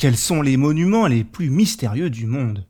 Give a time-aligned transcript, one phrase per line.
[0.00, 2.64] Quels sont les monuments les plus mystérieux du monde?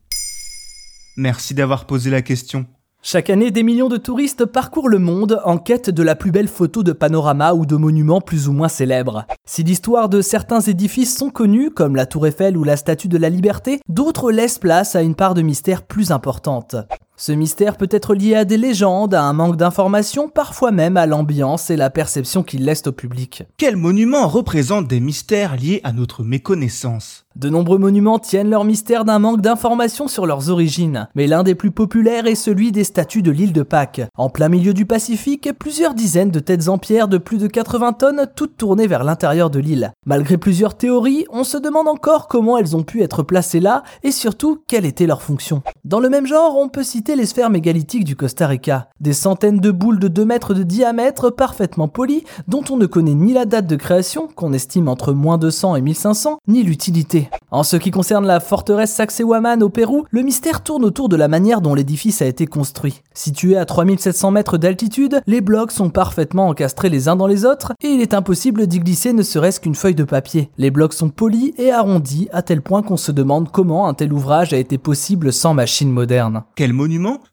[1.15, 2.65] Merci d'avoir posé la question.
[3.01, 6.49] Chaque année, des millions de touristes parcourent le monde en quête de la plus belle
[6.49, 9.25] photo de panorama ou de monuments plus ou moins célèbres.
[9.45, 13.17] Si l'histoire de certains édifices sont connus, comme la Tour Eiffel ou la Statue de
[13.17, 16.75] la Liberté, d'autres laissent place à une part de mystère plus importante.
[17.23, 21.05] Ce mystère peut être lié à des légendes, à un manque d'informations, parfois même à
[21.05, 23.43] l'ambiance et la perception qu'il laisse au public.
[23.57, 27.25] Quels monuments représentent des mystères liés à notre méconnaissance?
[27.37, 31.55] De nombreux monuments tiennent leur mystère d'un manque d'informations sur leurs origines, mais l'un des
[31.55, 34.01] plus populaires est celui des statues de l'île de Pâques.
[34.17, 37.93] En plein milieu du Pacifique, plusieurs dizaines de têtes en pierre de plus de 80
[37.93, 39.93] tonnes, toutes tournées vers l'intérieur de l'île.
[40.05, 44.11] Malgré plusieurs théories, on se demande encore comment elles ont pu être placées là et
[44.11, 45.63] surtout quelle était leur fonction.
[45.85, 48.89] Dans le même genre, on peut citer les sphères mégalithiques du Costa Rica.
[48.99, 53.13] Des centaines de boules de 2 mètres de diamètre parfaitement polies, dont on ne connaît
[53.13, 57.29] ni la date de création, qu'on estime entre moins 200 et 1500, ni l'utilité.
[57.51, 61.27] En ce qui concerne la forteresse Sacsayhuaman au Pérou, le mystère tourne autour de la
[61.27, 63.01] manière dont l'édifice a été construit.
[63.13, 67.73] Situé à 3700 mètres d'altitude, les blocs sont parfaitement encastrés les uns dans les autres
[67.81, 70.49] et il est impossible d'y glisser ne serait-ce qu'une feuille de papier.
[70.57, 74.13] Les blocs sont polis et arrondis à tel point qu'on se demande comment un tel
[74.13, 76.43] ouvrage a été possible sans machine moderne.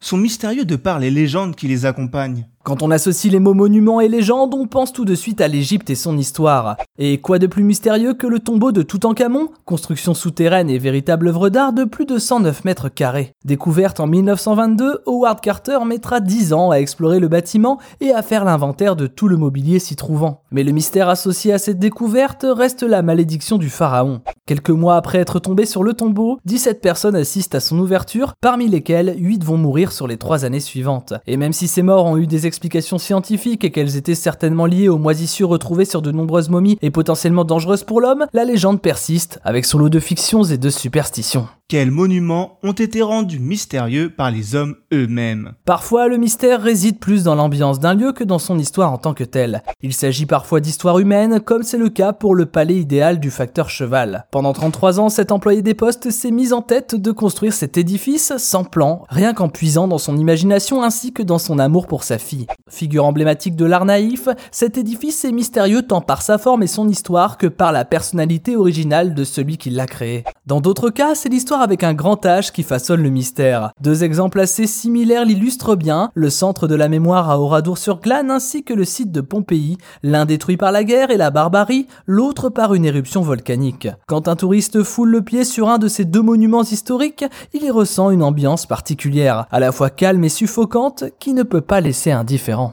[0.01, 2.47] Sont mystérieux de par les légendes qui les accompagnent.
[2.69, 5.89] Quand on associe les mots monuments et légendes, on pense tout de suite à l'Égypte
[5.89, 6.77] et son histoire.
[6.98, 11.48] Et quoi de plus mystérieux que le tombeau de Toutankhamon, construction souterraine et véritable œuvre
[11.48, 13.33] d'art de plus de 109 mètres carrés.
[13.47, 18.45] Découverte en 1922, Howard Carter mettra 10 ans à explorer le bâtiment et à faire
[18.45, 20.43] l'inventaire de tout le mobilier s'y trouvant.
[20.50, 24.20] Mais le mystère associé à cette découverte reste la malédiction du pharaon.
[24.49, 28.67] Quelques mois après être tombé sur le tombeau, 17 personnes assistent à son ouverture, parmi
[28.67, 31.13] lesquelles 8 vont mourir sur les 3 années suivantes.
[31.27, 34.89] Et même si ces morts ont eu des explications scientifiques et qu'elles étaient certainement liées
[34.89, 39.39] aux moisissures retrouvées sur de nombreuses momies et potentiellement dangereuses pour l'homme, la légende persiste,
[39.45, 41.47] avec son lot de fictions et de superstitions.
[41.71, 47.25] Quels monuments ont été rendus mystérieux par les hommes eux-mêmes Parfois, le mystère réside plus
[47.25, 49.62] dans l'ambiance d'un lieu que dans son histoire en tant que telle.
[49.83, 53.69] Il s'agit parfois d'histoires humaines, comme c'est le cas pour le palais idéal du facteur
[53.69, 54.25] cheval.
[54.31, 58.33] Pendant 33 ans, cet employé des postes s'est mis en tête de construire cet édifice
[58.39, 62.17] sans plan, rien qu'en puisant dans son imagination ainsi que dans son amour pour sa
[62.17, 62.47] fille.
[62.71, 66.89] Figure emblématique de l'art naïf, cet édifice est mystérieux tant par sa forme et son
[66.89, 70.25] histoire que par la personnalité originale de celui qui l'a créé.
[70.48, 73.72] Dans d'autres cas, c'est l'histoire avec un grand H qui façonne le mystère.
[73.82, 78.72] Deux exemples assez similaires l'illustrent bien, le centre de la mémoire à Oradour-sur-Glane ainsi que
[78.72, 82.86] le site de Pompéi, l'un détruit par la guerre et la barbarie, l'autre par une
[82.86, 83.88] éruption volcanique.
[84.06, 87.70] Quand un touriste foule le pied sur un de ces deux monuments historiques, il y
[87.70, 92.10] ressent une ambiance particulière, à la fois calme et suffocante, qui ne peut pas laisser
[92.10, 92.72] indifférent.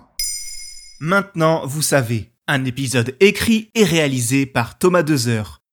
[1.01, 5.64] Maintenant, vous savez, un épisode écrit et réalisé par Thomas Dezer.